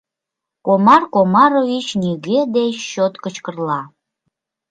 —Комар 0.65 1.03
Комарович 1.13 1.87
нигӧ 2.01 2.39
деч 2.55 2.75
чот 2.91 3.13
кычкырла. 3.23 3.81